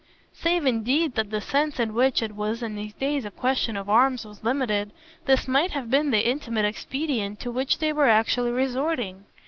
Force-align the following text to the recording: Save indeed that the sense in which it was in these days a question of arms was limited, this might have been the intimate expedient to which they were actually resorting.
Save 0.33 0.65
indeed 0.65 1.13
that 1.13 1.29
the 1.29 1.39
sense 1.41 1.79
in 1.79 1.93
which 1.93 2.23
it 2.23 2.31
was 2.35 2.63
in 2.63 2.73
these 2.75 2.95
days 2.95 3.23
a 3.23 3.29
question 3.29 3.77
of 3.77 3.87
arms 3.87 4.25
was 4.25 4.43
limited, 4.43 4.89
this 5.25 5.47
might 5.47 5.69
have 5.73 5.91
been 5.91 6.09
the 6.09 6.27
intimate 6.27 6.65
expedient 6.65 7.39
to 7.41 7.51
which 7.51 7.77
they 7.77 7.93
were 7.93 8.09
actually 8.09 8.49
resorting. 8.49 9.25